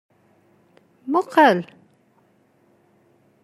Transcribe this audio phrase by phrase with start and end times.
[1.07, 1.59] Mmuqqel!